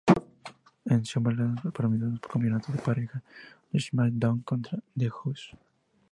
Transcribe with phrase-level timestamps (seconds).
[0.85, 3.21] En Summerslam perdieron los Campeonatos en Pareja
[3.71, 5.51] de Smackdown contra The Usos.